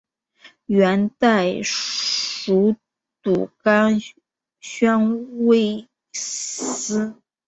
[0.65, 2.75] 元代属
[3.21, 3.99] 朵甘
[4.59, 7.21] 宣慰司。